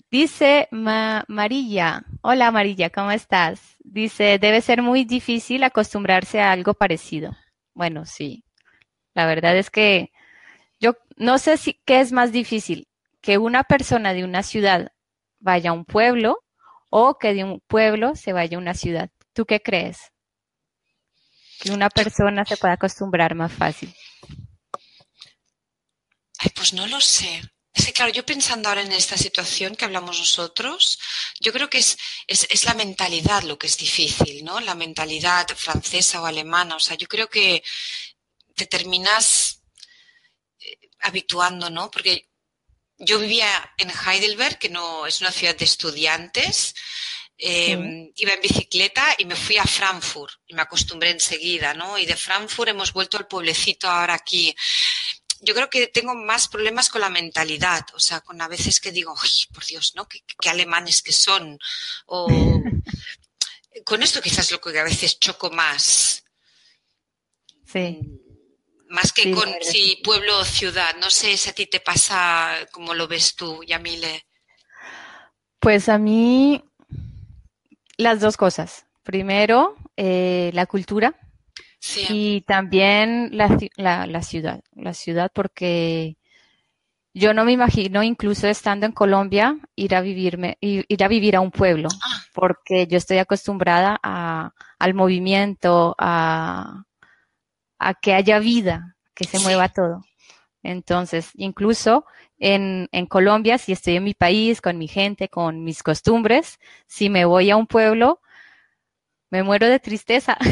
Dice 0.09 0.67
Ma- 0.71 1.23
Marilla. 1.27 2.03
Hola 2.21 2.51
Marilla, 2.51 2.89
¿cómo 2.89 3.11
estás? 3.11 3.77
Dice, 3.83 4.37
debe 4.39 4.61
ser 4.61 4.81
muy 4.81 5.05
difícil 5.05 5.63
acostumbrarse 5.63 6.41
a 6.41 6.51
algo 6.51 6.73
parecido. 6.73 7.35
Bueno, 7.73 8.05
sí. 8.05 8.43
La 9.13 9.25
verdad 9.25 9.57
es 9.57 9.69
que 9.69 10.11
yo 10.79 10.93
no 11.17 11.37
sé 11.39 11.57
si 11.57 11.81
qué 11.85 12.01
es 12.01 12.11
más 12.11 12.31
difícil, 12.31 12.87
que 13.21 13.37
una 13.37 13.63
persona 13.63 14.13
de 14.13 14.23
una 14.25 14.43
ciudad 14.43 14.91
vaya 15.39 15.71
a 15.71 15.73
un 15.73 15.85
pueblo 15.85 16.39
o 16.89 17.17
que 17.17 17.33
de 17.33 17.43
un 17.45 17.61
pueblo 17.67 18.15
se 18.15 18.33
vaya 18.33 18.57
a 18.57 18.61
una 18.61 18.73
ciudad. 18.75 19.09
¿Tú 19.33 19.45
qué 19.45 19.61
crees? 19.61 20.10
Que 21.61 21.69
una 21.69 21.91
persona 21.91 22.43
se 22.43 22.57
pueda 22.57 22.73
acostumbrar 22.73 23.35
más 23.35 23.53
fácil. 23.53 23.95
Ay, 26.39 26.49
pues 26.55 26.73
no 26.73 26.87
lo 26.87 26.99
sé. 26.99 27.39
Es 27.71 27.85
que, 27.85 27.93
claro, 27.93 28.11
yo 28.11 28.25
pensando 28.25 28.67
ahora 28.67 28.81
en 28.81 28.91
esta 28.91 29.15
situación 29.15 29.75
que 29.75 29.85
hablamos 29.85 30.17
nosotros, 30.17 30.99
yo 31.39 31.53
creo 31.53 31.69
que 31.69 31.77
es, 31.77 31.99
es, 32.25 32.47
es 32.49 32.65
la 32.65 32.73
mentalidad 32.73 33.43
lo 33.43 33.59
que 33.59 33.67
es 33.67 33.77
difícil, 33.77 34.43
¿no? 34.43 34.59
La 34.59 34.73
mentalidad 34.73 35.47
francesa 35.55 36.19
o 36.19 36.25
alemana. 36.25 36.77
O 36.77 36.79
sea, 36.79 36.97
yo 36.97 37.07
creo 37.07 37.29
que 37.29 37.63
te 38.55 38.65
terminas 38.65 39.61
eh, 40.59 40.89
habituando, 41.01 41.69
¿no? 41.69 41.91
Porque 41.91 42.27
yo 42.97 43.19
vivía 43.19 43.47
en 43.77 43.91
Heidelberg, 43.91 44.57
que 44.57 44.69
no 44.69 45.05
es 45.05 45.21
una 45.21 45.31
ciudad 45.31 45.55
de 45.55 45.65
estudiantes, 45.65 46.73
eh, 47.43 47.75
Sí. 47.75 48.13
iba 48.23 48.33
en 48.33 48.41
bicicleta 48.41 49.03
y 49.17 49.25
me 49.25 49.35
fui 49.35 49.57
a 49.57 49.63
Frankfurt 49.65 50.33
y 50.47 50.53
me 50.53 50.61
acostumbré 50.61 51.09
enseguida, 51.09 51.73
¿no? 51.73 51.97
Y 51.97 52.05
de 52.05 52.15
Frankfurt 52.15 52.69
hemos 52.69 52.93
vuelto 52.93 53.17
al 53.17 53.27
pueblecito 53.27 53.89
ahora 53.89 54.13
aquí. 54.13 54.55
Yo 55.39 55.55
creo 55.55 55.67
que 55.69 55.87
tengo 55.87 56.13
más 56.13 56.47
problemas 56.47 56.89
con 56.89 57.01
la 57.01 57.09
mentalidad, 57.09 57.83
o 57.95 57.99
sea, 57.99 58.21
con 58.21 58.39
a 58.41 58.47
veces 58.47 58.79
que 58.79 58.91
digo, 58.91 59.15
"Ay, 59.19 59.29
por 59.51 59.65
Dios, 59.65 59.93
¿no? 59.95 60.07
Qué, 60.07 60.19
qué 60.39 60.49
alemanes 60.49 61.01
que 61.01 61.11
son. 61.13 61.57
O 62.05 62.27
con 63.85 64.03
esto 64.03 64.21
quizás 64.21 64.51
lo 64.51 64.61
que 64.61 64.77
a 64.79 64.83
veces 64.83 65.19
choco 65.19 65.49
más, 65.49 66.23
Sí. 67.65 67.97
más 68.89 69.13
que 69.13 69.23
Sí, 69.23 69.31
con 69.31 69.49
si 69.61 69.95
pueblo 70.03 70.37
o 70.39 70.45
ciudad. 70.45 70.95
No 70.97 71.09
sé 71.09 71.35
si 71.37 71.49
a 71.49 71.53
ti 71.53 71.65
te 71.65 71.79
pasa 71.79 72.67
como 72.71 72.93
lo 72.93 73.07
ves 73.07 73.33
tú, 73.35 73.63
Yamile. 73.63 74.27
Pues 75.59 75.89
a 75.89 75.97
mí 75.97 76.63
las 78.01 78.19
dos 78.19 78.37
cosas. 78.37 78.85
Primero, 79.03 79.75
eh, 79.97 80.51
la 80.53 80.65
cultura 80.65 81.15
Sí, 81.79 82.05
y 82.09 82.41
también 82.41 83.29
la, 83.35 83.57
la, 83.75 84.05
la 84.05 84.21
ciudad. 84.21 84.61
La 84.73 84.93
ciudad 84.93 85.31
porque 85.33 86.17
yo 87.13 87.33
no 87.33 87.43
me 87.43 87.51
imagino, 87.51 88.03
incluso 88.03 88.47
estando 88.47 88.85
en 88.85 88.91
Colombia, 88.93 89.57
ir 89.75 89.95
a 89.95 90.01
vivirme, 90.01 90.57
ir, 90.61 90.85
a 91.03 91.07
vivir 91.07 91.35
a 91.35 91.41
un 91.41 91.51
pueblo, 91.51 91.89
Ah. 92.05 92.21
porque 92.33 92.87
yo 92.87 92.97
estoy 92.97 93.17
acostumbrada 93.17 93.99
a, 94.01 94.51
al 94.79 94.93
movimiento, 94.93 95.95
a, 95.97 96.83
a 97.79 97.93
que 97.95 98.13
haya 98.13 98.39
vida, 98.39 98.95
que 99.13 99.25
se 99.25 99.39
Sí. 99.39 99.43
mueva 99.43 99.69
todo. 99.69 100.03
Entonces, 100.63 101.31
incluso 101.35 102.05
en, 102.41 102.89
en 102.91 103.05
Colombia, 103.05 103.57
si 103.57 103.71
estoy 103.71 103.95
en 103.97 104.03
mi 104.03 104.13
país, 104.15 104.59
con 104.61 104.77
mi 104.77 104.87
gente, 104.87 105.29
con 105.29 105.63
mis 105.63 105.83
costumbres, 105.83 106.59
si 106.87 107.09
me 107.09 107.23
voy 107.23 107.51
a 107.51 107.55
un 107.55 107.67
pueblo, 107.67 108.19
me 109.29 109.43
muero 109.43 109.67
de 109.67 109.79
tristeza. 109.79 110.37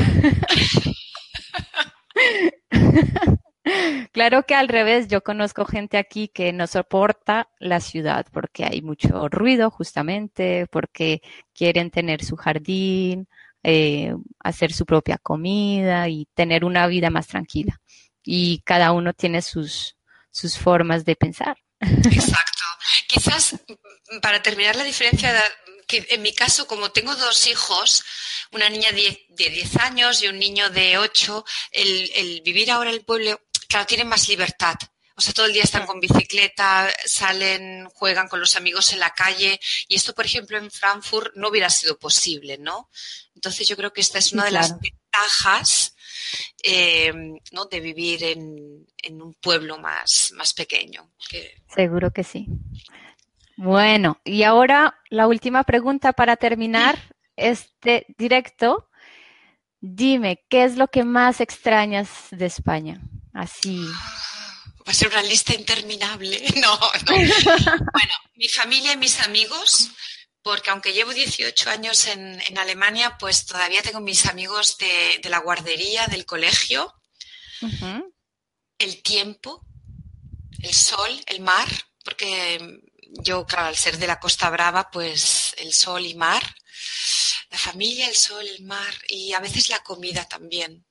Claro 4.12 4.44
que 4.48 4.56
al 4.56 4.68
revés, 4.68 5.08
yo 5.08 5.22
conozco 5.22 5.66
gente 5.66 5.98
aquí 5.98 6.28
que 6.28 6.54
no 6.54 6.66
soporta 6.66 7.50
la 7.60 7.80
ciudad 7.80 8.26
porque 8.32 8.66
hay 8.66 8.82
mucho 8.82 9.30
ruido 9.30 9.70
justamente, 9.70 10.66
porque 10.72 11.22
quieren 11.54 11.92
tener 11.92 12.24
su 12.24 12.36
jardín, 12.36 13.28
eh, 13.64 14.16
hacer 14.40 14.74
su 14.74 14.86
propia 14.86 15.18
comida 15.20 16.10
y 16.10 16.26
tener 16.34 16.66
una 16.66 16.88
vida 16.88 17.10
más 17.10 17.28
tranquila. 17.28 17.80
Y 18.24 18.62
cada 18.66 18.92
uno 18.92 19.14
tiene 19.14 19.42
sus, 19.42 19.98
sus 20.32 20.58
formas 20.58 21.06
de 21.06 21.16
pensar. 21.16 21.58
Exacto. 21.82 22.64
Quizás 23.08 23.54
mm, 23.54 24.20
para 24.22 24.42
terminar 24.42 24.76
la 24.76 24.84
diferencia, 24.84 25.34
de- 25.34 25.42
que 25.88 26.06
en 26.12 26.22
mi 26.22 26.34
caso, 26.34 26.68
como 26.68 26.92
tengo 26.92 27.16
dos 27.16 27.48
hijos, 27.48 28.04
una 28.52 28.70
niña 28.70 28.92
de 28.92 29.26
10 29.30 29.76
años 29.78 30.22
y 30.22 30.28
un 30.28 30.38
niño 30.38 30.70
de 30.70 30.98
8, 31.00 31.44
el, 31.72 32.12
el 32.14 32.42
vivir 32.42 32.70
ahora 32.72 32.90
en 32.92 32.96
el 32.96 33.06
pueblo, 33.06 33.42
claro, 33.68 33.88
tienen 33.88 34.08
más 34.08 34.28
libertad. 34.28 34.76
O 35.16 35.22
sea, 35.22 35.34
todo 35.34 35.48
el 35.48 35.54
día 35.54 35.64
están 35.64 35.86
con 35.86 36.00
bicicleta, 36.00 36.90
salen, 37.06 37.90
juegan 37.90 38.28
con 38.30 38.40
los 38.40 38.56
amigos 38.56 38.94
en 38.94 39.00
la 39.00 39.14
calle. 39.14 39.60
Y 39.88 39.96
esto, 39.96 40.14
por 40.14 40.26
ejemplo, 40.26 40.58
en 40.58 40.72
Frankfurt 40.72 41.34
no 41.36 41.50
hubiera 41.50 41.70
sido 41.70 41.98
posible, 42.00 42.58
¿no? 42.58 42.90
Entonces 43.36 43.68
yo 43.68 43.76
creo 43.76 43.92
que 43.92 44.00
esta 44.02 44.20
es 44.20 44.32
una 44.32 44.46
de 44.46 44.52
claro. 44.52 44.68
las 44.70 44.80
ventajas 44.80 45.94
eh, 46.64 47.12
¿no? 47.52 47.66
de 47.66 47.80
vivir 47.80 48.24
en, 48.24 48.86
en 49.04 49.22
un 49.22 49.34
pueblo 49.36 49.78
más, 49.78 50.32
más 50.36 50.54
pequeño. 50.54 51.12
que- 51.30 51.56
Seguro 51.74 52.12
que 52.12 52.24
sí. 52.24 52.48
Bueno, 53.58 54.20
y 54.24 54.44
ahora 54.44 55.00
la 55.10 55.28
última 55.28 55.64
pregunta 55.64 56.14
para 56.14 56.38
terminar 56.38 56.98
este 57.36 58.06
directo. 58.18 58.90
Dime, 59.82 60.44
¿qué 60.50 60.64
es 60.66 60.76
lo 60.78 60.88
que 60.90 61.04
más 61.04 61.40
extrañas 61.42 62.10
de 62.32 62.46
España? 62.46 63.02
Así. 63.34 63.82
Va 64.88 64.92
a 64.92 64.94
ser 64.94 65.08
una 65.10 65.24
lista 65.24 65.54
interminable. 65.54 66.42
No, 66.62 66.78
no. 66.78 67.14
Bueno, 67.94 68.14
mi 68.36 68.48
familia 68.50 68.94
y 68.94 68.98
mis 68.98 69.20
amigos, 69.22 69.92
porque 70.42 70.70
aunque 70.70 70.94
llevo 70.94 71.14
18 71.14 71.70
años 71.70 72.08
en, 72.08 72.58
Alemania, 72.58 73.18
pues 73.18 73.46
todavía 73.46 73.82
tengo 73.82 74.00
mis 74.00 74.26
amigos 74.26 74.78
de, 74.78 75.22
la 75.30 75.40
guardería, 75.40 76.08
del 76.08 76.26
colegio, 76.26 76.94
el 78.78 79.02
tiempo, 79.04 79.66
el 80.62 80.74
sol, 80.74 81.12
el 81.28 81.42
mar, 81.42 81.68
porque 82.04 82.82
yo, 83.22 83.46
claro, 83.46 83.68
al 83.68 83.76
ser 83.76 83.98
de 83.98 84.08
la 84.08 84.20
Costa 84.20 84.50
Brava, 84.50 84.90
pues 84.92 85.56
el 85.58 85.74
sol 85.74 86.06
y 86.06 86.16
mar, 86.16 86.44
la 87.50 87.58
familia, 87.58 88.08
el 88.08 88.16
sol, 88.16 88.48
el 88.48 88.64
mar 88.64 88.94
y 89.08 89.34
a 89.34 89.40
veces 89.40 89.70
la 89.70 89.84
comida 89.84 90.26
también. 90.26 90.86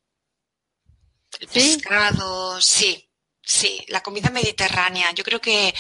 El 1.41 1.49
pescado, 1.49 2.61
sí, 2.61 3.11
sí, 3.43 3.85
la 3.89 4.03
comida 4.03 4.31
mediterránea. 4.31 5.11
Yo 5.13 5.25
creo 5.25 5.41
que 5.41 5.75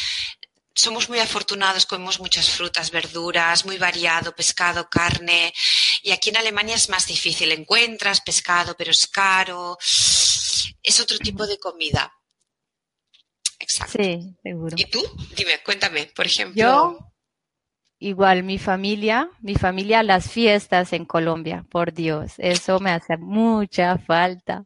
somos 0.79 1.09
muy 1.09 1.19
afortunados, 1.19 1.87
comemos 1.87 2.21
muchas 2.21 2.51
frutas, 2.51 2.91
verduras, 2.91 3.67
muy 3.67 3.79
variado, 3.79 4.35
pescado, 4.35 4.89
carne. 4.89 5.53
Y 6.03 6.13
aquí 6.13 6.31
en 6.31 6.37
Alemania 6.37 6.77
es 6.77 6.89
más 6.89 7.07
difícil. 7.07 7.51
Encuentras 7.51 8.21
pescado, 8.21 8.77
pero 8.77 8.93
es 8.93 9.09
caro. 9.09 9.77
Es 9.81 11.01
otro 11.01 11.19
tipo 11.19 11.47
de 11.47 11.59
comida. 11.59 12.13
Exacto. 13.59 13.99
Sí, 14.01 14.37
seguro. 14.43 14.77
¿Y 14.79 14.85
tú? 14.85 15.03
Dime, 15.37 15.61
cuéntame, 15.65 16.13
por 16.15 16.27
ejemplo. 16.27 16.63
Yo, 16.63 16.99
igual 17.99 18.45
mi 18.45 18.59
familia, 18.59 19.31
mi 19.41 19.57
familia, 19.57 20.05
las 20.05 20.31
fiestas 20.31 20.93
en 20.93 21.05
Colombia, 21.05 21.67
por 21.69 21.93
Dios, 21.93 22.35
eso 22.39 22.79
me 22.79 22.93
hace 22.93 23.17
mucha 23.17 23.99
falta. 23.99 24.65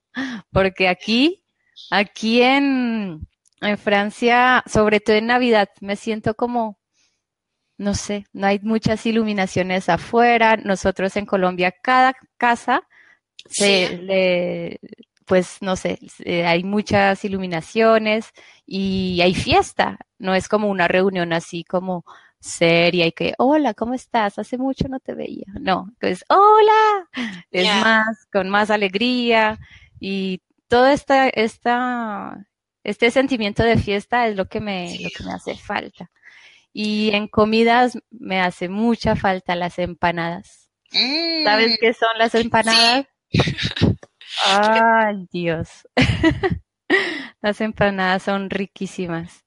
Porque 0.52 0.88
aquí, 0.88 1.42
aquí 1.90 2.42
en, 2.42 3.26
en 3.66 3.78
Francia, 3.78 4.62
sobre 4.66 5.00
todo 5.00 5.16
en 5.16 5.26
Navidad, 5.26 5.69
me 5.81 5.97
siento 5.97 6.35
como, 6.35 6.78
no 7.78 7.95
sé, 7.95 8.26
no 8.33 8.47
hay 8.47 8.61
muchas 8.61 9.04
iluminaciones 9.07 9.88
afuera. 9.88 10.57
Nosotros 10.57 11.16
en 11.16 11.26
Colombia, 11.26 11.73
cada 11.83 12.14
casa 12.37 12.83
se 13.49 13.99
le 13.99 14.81
pues 15.25 15.59
no 15.62 15.76
sé, 15.76 15.99
hay 16.26 16.64
muchas 16.64 17.25
iluminaciones 17.25 18.31
y 18.66 19.21
hay 19.23 19.35
fiesta, 19.35 19.99
no 20.19 20.35
es 20.35 20.49
como 20.49 20.69
una 20.69 20.88
reunión 20.88 21.33
así 21.33 21.64
como 21.64 22.04
seria 22.42 23.07
y 23.07 23.12
que, 23.12 23.35
hola, 23.38 23.73
¿cómo 23.73 23.95
estás? 23.95 24.38
Hace 24.38 24.59
mucho 24.59 24.88
no 24.88 24.99
te 25.00 25.14
veía. 25.14 25.47
No, 25.61 25.92
pues, 26.00 26.25
hola, 26.28 27.09
es 27.50 27.66
más, 27.83 28.26
con 28.33 28.50
más 28.50 28.71
alegría 28.71 29.59
y 30.00 30.42
todo 30.69 30.88
esta, 30.88 31.28
esta, 31.28 32.47
este 32.85 33.11
sentimiento 33.11 33.62
de 33.62 33.77
fiesta 33.77 34.27
es 34.27 34.37
lo 34.37 34.47
que 34.47 34.61
me, 34.61 34.99
lo 35.01 35.11
que 35.17 35.25
me 35.25 35.33
hace 35.33 35.57
falta. 35.57 36.11
Y 36.73 37.11
en 37.15 37.29
comidas 37.29 37.99
me 38.11 38.41
hace 38.41 38.69
mucha 38.69 39.15
falta 39.17 39.55
las 39.57 39.79
empanadas. 39.79 40.71
¿Sabes 40.91 41.73
mm. 41.73 41.75
qué 41.81 41.93
son 41.93 42.19
las 42.19 42.35
empanadas? 42.35 43.07
Ay, 44.47 45.29
Dios. 45.31 45.69
Las 47.41 47.61
empanadas 47.61 48.23
son 48.23 48.51
riquísimas. 48.51 49.45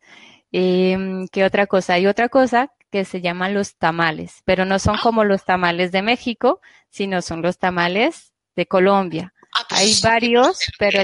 Em, 0.52 1.28
¿Qué 1.30 1.44
otra 1.44 1.68
cosa? 1.68 1.94
Hay 1.94 2.08
otra 2.08 2.30
cosa 2.30 2.72
que 2.92 3.06
se 3.06 3.22
llaman 3.22 3.54
los 3.54 3.78
tamales, 3.78 4.42
pero 4.46 4.66
no 4.66 4.80
son 4.80 4.98
como 4.98 5.24
los 5.24 5.46
tamales 5.46 5.92
de 5.92 6.02
México, 6.02 6.62
sino 6.90 7.22
son 7.22 7.42
los 7.42 7.58
tamales 7.58 8.34
de 8.56 8.66
Colombia. 8.66 9.34
Ah, 9.54 9.66
pues 9.70 9.82
Hay 9.82 9.96
varios, 10.02 10.60
pero 10.78 11.04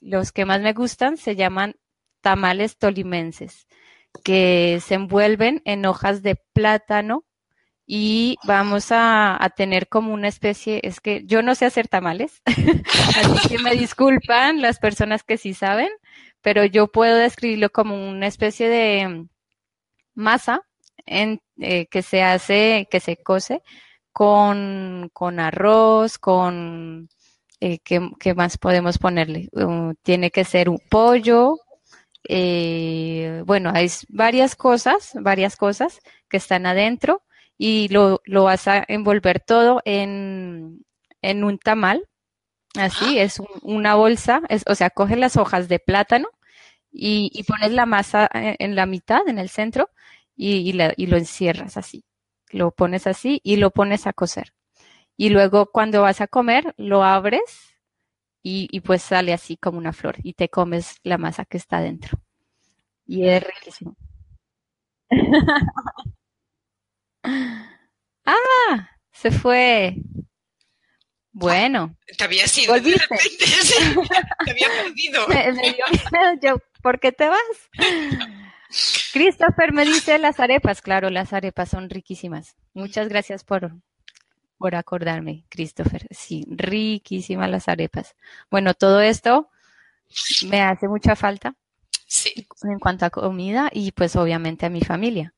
los 0.00 0.32
que 0.32 0.44
más 0.44 0.60
me 0.60 0.72
gustan 0.72 1.16
se 1.16 1.36
llaman 1.36 1.76
tamales 2.20 2.78
tolimenses, 2.78 3.66
que 4.24 4.80
se 4.84 4.94
envuelven 4.94 5.62
en 5.64 5.84
hojas 5.86 6.22
de 6.22 6.36
plátano 6.36 7.24
y 7.86 8.36
vamos 8.44 8.86
a, 8.90 9.38
tener 9.56 9.88
como 9.88 10.14
una 10.14 10.28
especie, 10.28 10.80
es 10.84 11.00
que 11.00 11.24
yo 11.26 11.42
no 11.42 11.54
sé 11.54 11.66
hacer 11.66 11.88
tamales, 11.88 12.40
así 12.46 13.48
que 13.48 13.58
me 13.58 13.74
disculpan 13.74 14.62
las 14.62 14.78
personas 14.78 15.24
que 15.24 15.36
sí 15.36 15.52
saben, 15.52 15.90
pero 16.40 16.64
yo 16.64 16.88
puedo 16.90 17.16
describirlo 17.16 17.70
como 17.70 18.08
una 18.08 18.28
especie 18.28 18.68
de 18.68 19.26
masa 20.14 20.62
en, 21.06 21.42
eh, 21.60 21.86
que 21.86 22.02
se 22.02 22.22
hace, 22.22 22.88
que 22.90 23.00
se 23.00 23.16
cose 23.16 23.62
con, 24.12 25.10
con 25.12 25.40
arroz, 25.40 26.18
con, 26.18 27.08
eh, 27.62 27.78
¿qué, 27.84 28.34
más 28.34 28.58
podemos 28.58 28.98
ponerle? 28.98 29.48
Uh, 29.52 29.94
tiene 30.02 30.32
que 30.32 30.44
ser 30.44 30.68
un 30.68 30.80
pollo, 30.90 31.58
eh, 32.28 33.42
bueno, 33.46 33.70
hay 33.72 33.88
varias 34.08 34.56
cosas, 34.56 35.12
varias 35.14 35.56
cosas 35.56 36.00
que 36.28 36.38
están 36.38 36.66
adentro 36.66 37.22
y 37.56 37.86
lo, 37.88 38.20
lo 38.24 38.44
vas 38.44 38.66
a 38.66 38.84
envolver 38.88 39.38
todo 39.38 39.80
en, 39.84 40.84
en 41.22 41.44
un 41.44 41.58
tamal. 41.58 42.08
Así, 42.74 43.18
es 43.18 43.40
una 43.62 43.94
bolsa, 43.94 44.42
es, 44.48 44.64
o 44.66 44.74
sea, 44.74 44.90
coges 44.90 45.18
las 45.18 45.36
hojas 45.36 45.68
de 45.68 45.78
plátano 45.78 46.28
y, 46.90 47.30
y, 47.32 47.44
pones 47.44 47.70
la 47.72 47.86
masa 47.86 48.28
eh, 48.34 48.56
en 48.58 48.74
la 48.74 48.86
mitad, 48.86 49.28
en 49.28 49.38
el 49.38 49.50
centro, 49.50 49.90
y, 50.34 50.56
y, 50.68 50.72
la, 50.72 50.94
y 50.96 51.06
lo 51.06 51.16
encierras 51.16 51.76
así. 51.76 52.04
Lo 52.50 52.72
pones 52.72 53.06
así 53.06 53.40
y 53.44 53.56
lo 53.56 53.70
pones 53.70 54.06
a 54.06 54.12
cocer. 54.12 54.52
Y 55.16 55.30
luego 55.30 55.66
cuando 55.66 56.02
vas 56.02 56.20
a 56.20 56.26
comer, 56.26 56.74
lo 56.76 57.04
abres 57.04 57.76
y, 58.42 58.68
y, 58.70 58.80
pues 58.80 59.02
sale 59.02 59.32
así 59.32 59.56
como 59.56 59.78
una 59.78 59.92
flor 59.92 60.16
y 60.22 60.34
te 60.34 60.48
comes 60.48 60.96
la 61.04 61.18
masa 61.18 61.44
que 61.44 61.58
está 61.58 61.80
dentro. 61.80 62.18
Y 63.06 63.28
es 63.28 63.42
riquísimo. 63.44 63.96
Ah, 68.24 68.88
se 69.12 69.30
fue. 69.30 69.96
Bueno. 71.32 71.96
Te 72.18 72.24
había 72.24 72.46
sido 72.46 72.74
de 72.74 72.80
repente, 72.80 73.44
te 74.44 74.50
había 74.50 74.68
perdido. 74.68 75.26
¿Por 76.82 77.00
qué 77.00 77.12
te 77.12 77.28
vas? 77.28 77.40
Christopher 79.12 79.72
me 79.72 79.84
dice 79.84 80.18
las 80.18 80.40
arepas. 80.40 80.82
Claro, 80.82 81.10
las 81.10 81.32
arepas 81.32 81.70
son 81.70 81.88
riquísimas. 81.88 82.56
Muchas 82.74 83.08
gracias 83.08 83.44
por, 83.44 83.72
por 84.62 84.76
acordarme, 84.76 85.44
Christopher. 85.48 86.06
Sí, 86.12 86.44
riquísimas 86.48 87.50
las 87.50 87.66
arepas. 87.66 88.14
Bueno, 88.48 88.74
todo 88.74 89.00
esto 89.00 89.50
me 90.48 90.62
hace 90.62 90.86
mucha 90.86 91.16
falta. 91.16 91.56
Sí. 92.06 92.46
En 92.62 92.78
cuanto 92.78 93.04
a 93.04 93.10
comida 93.10 93.70
y 93.72 93.90
pues 93.90 94.14
obviamente 94.14 94.64
a 94.64 94.70
mi 94.70 94.80
familia. 94.80 95.34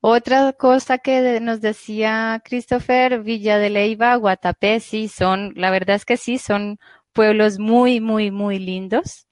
Otra 0.00 0.52
cosa 0.54 0.98
que 0.98 1.38
nos 1.38 1.60
decía 1.60 2.42
Christopher, 2.44 3.22
Villa 3.22 3.58
de 3.58 3.70
Leiva, 3.70 4.16
Guatapé, 4.16 4.80
sí, 4.80 5.06
son, 5.06 5.52
la 5.54 5.70
verdad 5.70 5.94
es 5.94 6.04
que 6.04 6.16
sí, 6.16 6.38
son 6.38 6.80
pueblos 7.12 7.60
muy, 7.60 8.00
muy, 8.00 8.32
muy 8.32 8.58
lindos. 8.58 9.28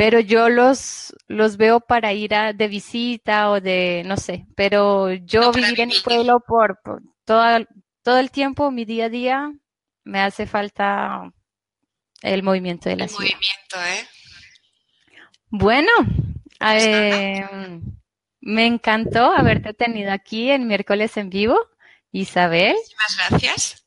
Pero 0.00 0.18
yo 0.18 0.48
los, 0.48 1.14
los 1.28 1.58
veo 1.58 1.78
para 1.78 2.14
ir 2.14 2.34
a, 2.34 2.54
de 2.54 2.68
visita 2.68 3.50
o 3.50 3.60
de, 3.60 4.02
no 4.06 4.16
sé, 4.16 4.46
pero 4.56 5.12
yo 5.12 5.52
vivir 5.52 5.78
en 5.78 5.90
el 5.90 6.00
pueblo 6.02 6.40
por, 6.40 6.80
todo, 7.26 7.66
todo 8.02 8.18
el 8.18 8.30
tiempo, 8.30 8.70
mi 8.70 8.86
día 8.86 9.04
a 9.04 9.08
día, 9.10 9.52
me 10.04 10.20
hace 10.20 10.46
falta 10.46 11.30
el 12.22 12.42
movimiento 12.42 12.88
de 12.88 12.96
la 12.96 13.04
el 13.04 13.10
movimiento, 13.10 13.76
¿eh? 13.76 14.08
Bueno, 15.50 15.92
eh, 16.60 17.46
me 18.40 18.64
encantó 18.64 19.30
haberte 19.36 19.74
tenido 19.74 20.12
aquí 20.12 20.50
en 20.50 20.66
miércoles 20.66 21.14
en 21.18 21.28
vivo, 21.28 21.58
Isabel. 22.10 22.74
Muchísimas 22.74 23.28
gracias. 23.28 23.86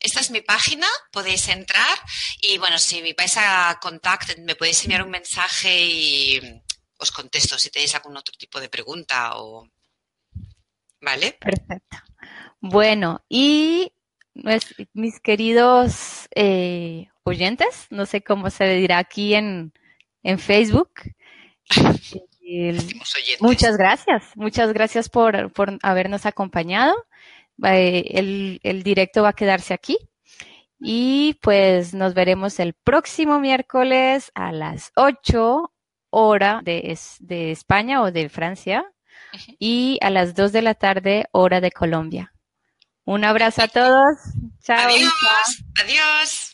Esta 0.00 0.20
es 0.20 0.30
mi 0.30 0.40
página, 0.40 0.86
podéis 1.12 1.46
entrar 1.48 1.98
y 2.40 2.56
bueno, 2.56 2.78
si 2.78 3.12
vais 3.12 3.36
a 3.36 3.78
contacto, 3.82 4.32
me 4.38 4.54
podéis 4.54 4.82
enviar 4.84 5.02
un 5.02 5.10
mensaje 5.10 5.84
y 5.84 6.40
os 6.96 7.10
contesto 7.10 7.58
si 7.58 7.68
tenéis 7.68 7.94
algún 7.94 8.16
otro 8.16 8.34
tipo 8.38 8.58
de 8.60 8.70
pregunta 8.70 9.36
o... 9.36 9.68
¿Vale? 11.02 11.32
Perfecto. 11.32 11.98
Bueno, 12.60 13.22
y 13.28 13.92
mis 14.92 15.20
queridos 15.20 16.28
eh, 16.34 17.08
oyentes, 17.22 17.86
no 17.90 18.06
sé 18.06 18.22
cómo 18.22 18.50
se 18.50 18.68
dirá 18.74 18.98
aquí 18.98 19.34
en, 19.34 19.72
en 20.22 20.38
Facebook. 20.38 20.90
muchas 23.40 23.76
gracias, 23.76 24.36
muchas 24.36 24.72
gracias 24.72 25.08
por, 25.08 25.52
por 25.52 25.78
habernos 25.82 26.26
acompañado. 26.26 26.94
El, 27.62 28.60
el 28.62 28.82
directo 28.82 29.22
va 29.22 29.30
a 29.30 29.34
quedarse 29.34 29.74
aquí. 29.74 29.96
Y 30.80 31.38
pues 31.40 31.94
nos 31.94 32.12
veremos 32.12 32.60
el 32.60 32.74
próximo 32.74 33.40
miércoles 33.40 34.30
a 34.34 34.52
las 34.52 34.92
8 34.96 35.72
hora 36.10 36.60
de, 36.62 36.98
de 37.20 37.50
España 37.50 38.02
o 38.02 38.12
de 38.12 38.28
Francia 38.28 38.84
y 39.58 39.98
a 40.02 40.10
las 40.10 40.34
2 40.34 40.52
de 40.52 40.62
la 40.62 40.74
tarde 40.74 41.24
hora 41.32 41.60
de 41.60 41.72
Colombia. 41.72 42.33
Un 43.06 43.24
abrazo 43.24 43.62
a 43.62 43.68
todos. 43.68 44.18
Chao. 44.62 44.88
Adiós. 44.88 45.12
Adiós. 45.78 46.53